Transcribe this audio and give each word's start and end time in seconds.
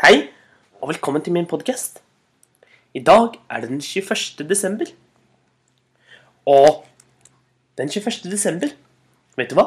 Hei, 0.00 0.30
og 0.80 0.88
velkommen 0.88 1.20
til 1.20 1.34
min 1.36 1.44
podkast. 1.44 1.98
I 2.96 3.02
dag 3.04 3.34
er 3.52 3.60
det 3.60 3.68
den 3.68 3.82
21. 3.84 4.46
desember. 4.48 4.88
Og 6.48 6.86
den 7.76 7.92
21. 7.92 8.30
desember, 8.32 8.72
vet 9.36 9.52
du 9.52 9.58
hva? 9.58 9.66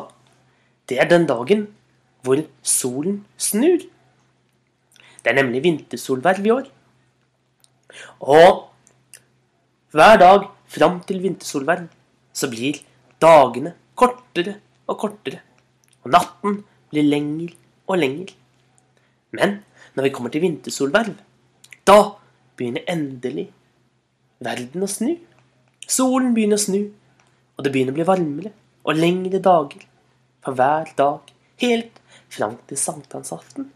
Det 0.89 0.97
er 0.97 1.05
den 1.11 1.29
dagen 1.29 1.67
hvor 2.25 2.41
solen 2.65 3.21
snur. 3.37 3.85
Det 5.21 5.29
er 5.29 5.37
nemlig 5.37 5.61
vintersolverv 5.69 6.49
i 6.49 6.55
år. 6.57 6.65
Og 8.17 8.73
hver 9.93 10.17
dag 10.17 10.49
fram 10.65 11.03
til 11.05 11.21
vintersolverv 11.29 11.91
så 12.33 12.49
blir 12.49 12.81
dagene 13.21 13.77
kortere 13.93 14.57
og 14.89 14.97
kortere. 14.97 15.45
Og 16.01 16.17
natten 16.17 16.63
blir 16.89 17.05
lengre 17.05 17.53
og 17.85 18.01
lenger. 18.01 18.33
Men 19.33 19.61
når 19.93 20.07
vi 20.07 20.13
kommer 20.15 20.33
til 20.33 20.43
vintersolverv, 20.45 21.15
da 21.87 21.99
begynner 22.57 22.85
endelig 22.89 23.49
verden 24.43 24.85
å 24.85 24.89
snu. 24.89 25.15
Solen 25.89 26.33
begynner 26.35 26.59
å 26.59 26.63
snu, 26.63 26.81
og 27.57 27.65
det 27.65 27.73
begynner 27.73 27.95
å 27.95 27.99
bli 27.99 28.07
varmere 28.07 28.53
og 28.83 28.99
lengre 28.99 29.41
dager 29.43 29.85
for 30.43 30.57
hver 30.59 30.91
dag 30.97 31.33
helt 31.63 31.99
fram 32.33 32.57
til 32.67 32.79
sankthansaften. 32.79 33.69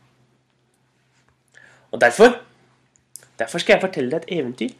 Og 1.91 2.01
derfor 2.01 2.35
Derfor 3.37 3.61
skal 3.61 3.75
jeg 3.75 3.83
fortelle 3.83 4.09
deg 4.09 4.23
et 4.23 4.39
eventyr 4.39 4.71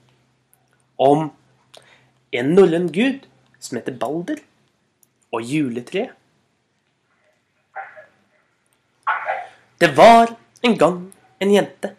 om 0.97 1.27
en 2.33 2.47
norrøn 2.57 2.87
gud 2.89 3.27
som 3.61 3.77
heter 3.77 3.93
Balder, 4.01 4.39
og 5.31 5.43
juletreet. 5.43 6.13
Det 9.77 9.89
var 9.97 10.31
en 10.63 10.77
gang 10.77 10.99
en 11.39 11.53
jente. 11.53 11.93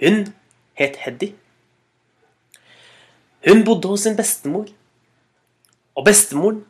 Hun 0.00 0.34
het 0.76 0.96
Heddy. 1.04 1.32
Hun 3.46 3.64
bodde 3.64 3.88
hos 3.88 4.02
sin 4.04 4.16
bestemor. 4.16 4.66
Og 5.96 6.04
bestemoren 6.04 6.64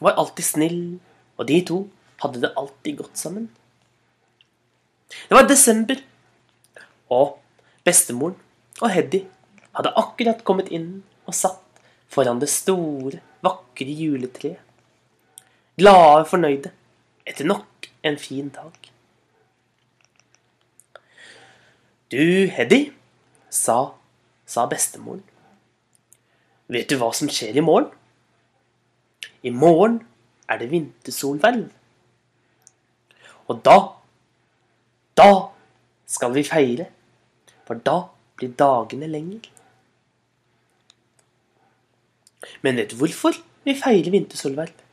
var 0.00 0.18
alltid 0.20 0.44
snill, 0.44 0.80
og 1.40 1.48
de 1.48 1.60
to 1.64 1.78
hadde 2.20 2.42
det 2.42 2.52
alltid 2.56 2.98
godt 2.98 3.18
sammen. 3.18 3.46
Det 5.08 5.36
var 5.38 5.48
desember, 5.48 5.96
og 7.08 7.38
bestemoren 7.86 8.36
og 8.82 8.90
Heddy 8.92 9.22
hadde 9.76 9.94
akkurat 9.96 10.42
kommet 10.44 10.68
inn 10.74 11.00
og 11.24 11.36
satt 11.36 11.80
foran 12.12 12.40
det 12.42 12.50
store, 12.52 13.22
vakre 13.44 13.96
juletreet. 13.96 14.60
Glade 15.76 16.20
og 16.22 16.28
fornøyde 16.28 16.72
etter 17.28 17.48
nok 17.48 17.88
en 18.06 18.16
fin 18.20 18.48
dag. 18.52 18.95
Du, 22.06 22.46
Heddy, 22.46 22.92
sa, 23.50 23.96
sa 24.46 24.64
bestemoren. 24.70 25.24
Vet 26.70 26.86
du 26.86 27.00
hva 27.00 27.08
som 27.10 27.26
skjer 27.26 27.56
i 27.58 27.64
morgen? 27.64 27.88
I 29.42 29.50
morgen 29.50 29.96
er 30.46 30.60
det 30.60 30.68
vintersolverv. 30.70 31.64
Og 33.50 33.58
da, 33.66 33.74
da 35.18 35.30
skal 36.06 36.34
vi 36.36 36.44
feire, 36.46 36.86
for 37.66 37.82
da 37.82 37.96
blir 38.38 38.52
dagene 38.54 39.08
lenger. 39.10 39.48
Men 42.62 42.78
vet 42.78 42.94
du 42.94 43.00
hvorfor 43.00 43.34
vi 43.66 43.74
feirer 43.74 44.14
vintersolverv? 44.14 44.84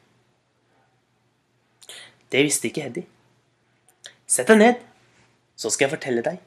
Det 2.33 2.41
visste 2.41 2.71
ikke 2.71 2.87
Heddy. 2.87 3.05
Sett 4.25 4.49
deg 4.49 4.57
ned, 4.63 4.81
så 5.53 5.69
skal 5.69 5.85
jeg 5.85 5.93
fortelle 5.93 6.25
deg 6.25 6.41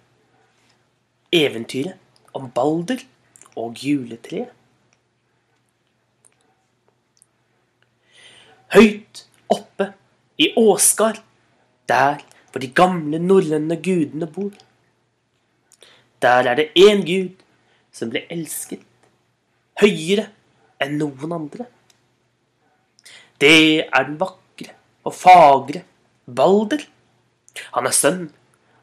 eventyret 1.32 1.96
om 2.36 2.50
Balder 2.50 3.02
og 3.56 3.76
juletreet. 3.80 4.52
Høyt 8.74 9.22
oppe 9.52 9.92
i 10.42 10.50
Åsgard, 10.58 11.22
der 11.88 12.20
hvor 12.50 12.60
de 12.60 12.68
gamle 12.72 13.18
norrøne 13.22 13.76
gudene 13.82 14.26
bor. 14.26 14.52
Der 16.22 16.50
er 16.50 16.54
det 16.58 16.72
én 16.76 17.04
gud 17.06 17.42
som 17.92 18.10
ble 18.12 18.24
elsket 18.32 18.84
høyere 19.80 20.26
enn 20.82 20.98
noen 21.00 21.34
andre. 21.36 21.66
Det 23.40 23.84
er 23.86 24.08
den 24.08 24.18
vakre 24.20 24.72
og 25.06 25.14
fagre 25.14 25.84
Balder. 26.26 26.82
Han 27.76 27.86
er 27.86 27.94
sønn 27.94 28.24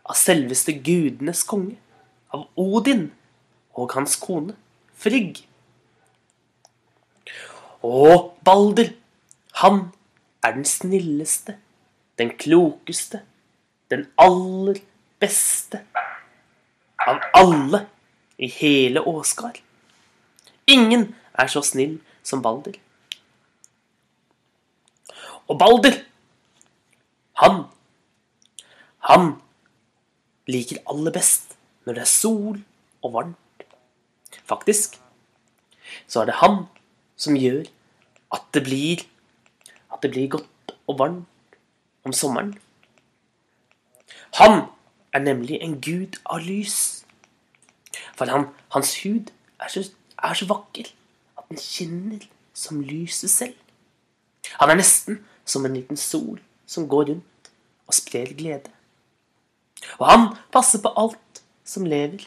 av 0.08 0.18
selveste 0.18 0.74
gudenes 0.86 1.44
konge 1.46 1.76
av 2.34 2.48
Odin 2.60 3.08
og 3.78 3.94
hans 3.96 4.16
kone 4.22 4.56
Frigg. 5.04 5.44
Og 7.84 8.38
Balder, 8.46 8.94
han 9.60 9.90
er 10.44 10.56
den 10.56 10.66
snilleste, 10.66 11.58
den 12.18 12.32
klokeste, 12.40 13.24
den 13.92 14.06
aller 14.18 14.80
beste 15.20 15.82
av 17.04 17.20
alle 17.36 17.84
i 18.38 18.48
hele 18.48 19.04
Åsgard. 19.08 19.60
Ingen 20.68 21.10
er 21.34 21.52
så 21.52 21.62
snill 21.66 21.98
som 22.24 22.42
Balder. 22.42 22.78
Og 25.48 25.60
Balder, 25.60 26.00
han 27.42 27.66
Han 29.04 29.34
liker 30.48 30.78
aller 30.88 31.12
best 31.12 31.58
når 31.86 31.98
det 31.98 32.04
er 32.04 32.12
sol 32.12 32.60
og 33.04 33.14
varmt. 33.14 33.66
Faktisk 34.46 35.00
så 36.08 36.22
er 36.22 36.30
det 36.30 36.40
han 36.42 36.64
som 37.20 37.38
gjør 37.38 37.68
at 38.34 38.46
det 38.54 38.64
blir 38.66 39.04
at 39.94 40.02
det 40.02 40.12
blir 40.12 40.32
godt 40.36 40.76
og 40.88 41.00
varmt 41.00 41.58
om 42.04 42.14
sommeren. 42.14 42.56
Han 44.40 44.66
er 45.14 45.20
nemlig 45.20 45.60
en 45.62 45.82
gud 45.82 46.18
av 46.26 46.42
lys. 46.42 47.06
For 48.18 48.26
han, 48.26 48.48
hans 48.74 48.96
hud 49.04 49.30
er 49.62 49.70
så, 49.70 49.86
er 50.18 50.34
så 50.34 50.48
vakker 50.50 50.90
at 51.38 51.50
den 51.50 51.62
skinner 51.62 52.26
som 52.54 52.82
lyset 52.82 53.30
selv. 53.30 53.56
Han 54.60 54.74
er 54.74 54.82
nesten 54.82 55.22
som 55.46 55.66
en 55.66 55.78
liten 55.78 55.98
sol 55.98 56.42
som 56.66 56.90
går 56.90 57.12
rundt 57.12 57.52
og 57.88 57.94
sprer 57.94 58.34
glede. 58.38 58.72
Og 60.00 60.08
han 60.10 60.28
passer 60.52 60.82
på 60.82 60.94
alt 60.98 61.20
som 61.64 61.86
lever. 61.88 62.26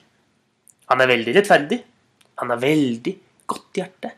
Han 0.91 1.03
er 1.03 1.11
veldig 1.11 1.35
rettferdig. 1.37 1.81
Han 2.41 2.53
har 2.53 2.63
veldig 2.63 3.15
godt 3.49 3.81
hjerte. 3.81 4.13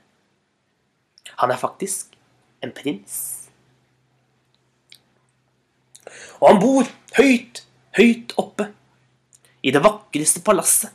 Han 1.38 1.52
er 1.54 1.60
faktisk 1.60 2.16
en 2.64 2.72
prins. 2.74 3.16
Og 6.38 6.48
han 6.50 6.60
bor 6.62 6.88
høyt, 7.18 7.62
høyt 7.98 8.34
oppe 8.40 8.68
i 9.62 9.72
det 9.74 9.82
vakreste 9.84 10.42
palasset 10.46 10.94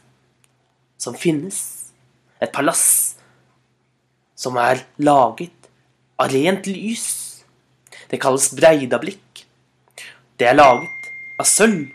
som 1.00 1.16
finnes. 1.20 1.60
Et 2.44 2.52
palass 2.52 3.16
som 4.36 4.58
er 4.60 4.84
laget 5.00 5.70
av 6.20 6.32
rent 6.32 6.68
lys. 6.68 7.08
Det 8.12 8.20
kalles 8.22 8.52
Breidablikk. 8.56 9.46
Det 10.38 10.50
er 10.50 10.58
laget 10.58 11.12
av 11.40 11.48
sølv. 11.48 11.88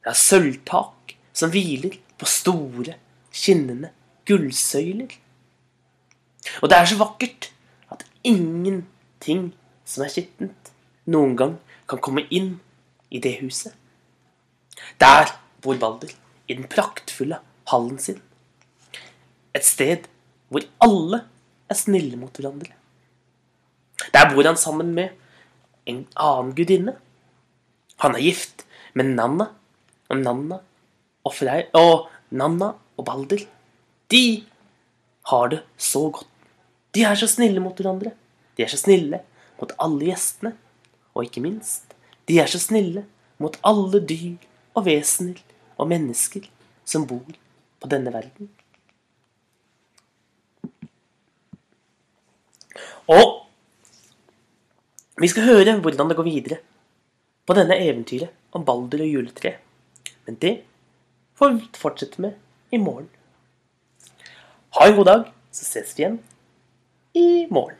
Det 0.00 0.12
er 0.12 0.18
sølvtak 0.18 1.14
som 1.36 1.52
hviler 1.52 1.98
på 2.20 2.28
store, 2.28 2.96
skinnende 3.32 3.92
gullsøyler. 4.28 5.12
Og 6.62 6.70
det 6.70 6.78
er 6.78 6.88
så 6.88 6.98
vakkert 7.00 7.50
at 7.92 8.06
ingenting 8.24 9.50
som 9.84 10.04
er 10.04 10.12
skittent, 10.12 10.72
noen 11.10 11.36
gang 11.36 11.58
kan 11.90 12.00
komme 12.02 12.24
inn 12.30 12.54
i 13.10 13.20
det 13.22 13.36
huset. 13.42 13.74
Der 15.00 15.30
bor 15.60 15.76
Balder, 15.76 16.12
i 16.48 16.54
den 16.54 16.66
praktfulle 16.70 17.38
hallen 17.70 17.98
sin. 18.02 18.20
Et 19.54 19.66
sted 19.66 20.08
hvor 20.50 20.64
alle 20.82 21.24
er 21.70 21.78
snille 21.78 22.18
mot 22.18 22.34
hverandre. 22.34 22.72
Der 24.14 24.32
bor 24.32 24.46
han 24.46 24.58
sammen 24.58 24.94
med 24.96 25.14
en 25.86 26.06
annen 26.16 26.54
gudinne. 26.56 26.96
Han 28.02 28.16
er 28.16 28.24
gift 28.24 28.64
med 28.94 29.12
Nanna. 29.14 29.50
Og 30.10 30.18
Nanna 30.18 30.58
og, 31.24 31.34
Frey, 31.36 31.68
og 31.76 32.08
Nanna 32.34 32.72
og 32.98 33.06
Balder, 33.06 33.44
de 34.10 34.24
har 35.30 35.52
det 35.52 35.62
så 35.78 36.08
godt. 36.10 36.26
De 36.94 37.04
er 37.06 37.14
så 37.14 37.28
snille 37.30 37.62
mot 37.62 37.76
hverandre. 37.78 38.12
De 38.56 38.64
er 38.64 38.70
så 38.70 38.80
snille 38.80 39.22
mot 39.60 39.72
alle 39.78 40.10
gjestene. 40.10 40.56
Og 41.14 41.26
ikke 41.26 41.42
minst, 41.44 41.94
de 42.26 42.38
er 42.42 42.50
så 42.50 42.58
snille 42.62 43.04
mot 43.42 43.56
alle 43.66 44.02
dyr 44.02 44.38
og 44.74 44.86
vesener 44.86 45.38
og 45.78 45.88
mennesker 45.90 46.46
som 46.86 47.06
bor 47.08 47.38
på 47.80 47.90
denne 47.90 48.12
verden. 48.14 48.50
Og 53.10 53.46
vi 55.20 55.28
skal 55.30 55.48
høre 55.48 55.78
hvordan 55.82 56.10
det 56.10 56.18
går 56.18 56.28
videre 56.28 56.60
på 57.46 57.56
denne 57.58 57.76
eventyret 57.82 58.30
om 58.54 58.64
Balder 58.64 59.02
og 59.04 59.10
juletreet. 59.14 59.69
Men 60.26 60.36
det 60.42 60.54
får 61.38 61.56
vi 61.56 61.68
fortsette 61.76 62.22
med 62.22 62.32
i 62.70 62.78
morgen. 62.78 63.08
Ha 64.76 64.86
en 64.86 64.96
god 64.96 65.08
dag, 65.08 65.24
så 65.50 65.66
ses 65.66 65.94
vi 65.96 66.04
igjen 66.04 66.18
i 67.16 67.46
morgen. 67.50 67.76